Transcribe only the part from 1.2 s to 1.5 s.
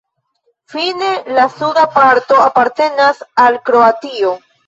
la